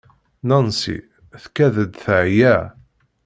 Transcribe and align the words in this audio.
Nancy 0.47 0.97
tkad-d 1.43 1.91
teεya. 2.03 2.55